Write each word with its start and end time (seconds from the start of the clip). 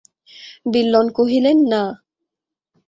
বিল্বন 0.65 1.07
কহিলেন, 1.11 1.57
না। 1.71 1.83